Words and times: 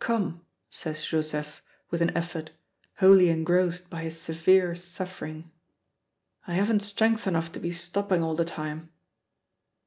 "Come," 0.00 0.44
says 0.68 1.02
Joseph, 1.02 1.62
with 1.90 2.02
an 2.02 2.14
effort, 2.14 2.50
wholly 2.98 3.30
engrossed 3.30 3.88
by 3.88 4.02
his 4.02 4.20
severe 4.20 4.74
suffering, 4.74 5.50
"I 6.46 6.52
haven't 6.56 6.80
strength 6.80 7.26
enough 7.26 7.50
to 7.52 7.58
be 7.58 7.72
stopping 7.72 8.22
all 8.22 8.34
the 8.34 8.44
time." 8.44 8.90